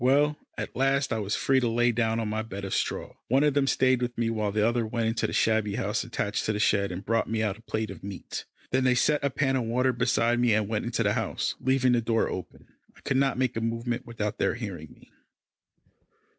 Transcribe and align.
Well, 0.03 0.39
at 0.57 0.75
last 0.75 1.13
I 1.13 1.19
was 1.19 1.35
free 1.35 1.59
to 1.59 1.67
lie 1.67 1.91
down 1.91 2.19
on 2.19 2.27
my 2.27 2.41
bed 2.41 2.65
of 2.65 2.73
straw. 2.73 3.13
One 3.27 3.43
of 3.43 3.53
them 3.53 3.67
stayed 3.67 4.01
with 4.01 4.17
me 4.17 4.31
while 4.31 4.51
the 4.51 4.67
other 4.67 4.83
went 4.83 5.05
into 5.09 5.27
the 5.27 5.31
shabby 5.31 5.75
house 5.75 6.03
attached 6.03 6.43
to 6.45 6.53
the 6.53 6.59
shed 6.59 6.91
and 6.91 7.05
brought 7.05 7.29
me 7.29 7.43
out 7.43 7.59
a 7.59 7.61
plate 7.61 7.91
of 7.91 8.03
meat. 8.03 8.45
Then 8.71 8.83
they 8.83 8.95
set 8.95 9.23
a 9.23 9.29
pan 9.29 9.55
of 9.55 9.65
water 9.65 9.93
beside 9.93 10.39
me 10.39 10.55
and 10.55 10.67
went 10.67 10.85
into 10.85 11.03
the 11.03 11.13
house, 11.13 11.53
leaving 11.59 11.91
the 11.91 12.01
door 12.01 12.27
open. 12.27 12.69
I 12.97 13.01
could 13.01 13.17
not 13.17 13.37
make 13.37 13.55
a 13.55 13.61
movement 13.61 14.07
without 14.07 14.39
their 14.39 14.55
hearing 14.55 14.91
me. 14.91 15.11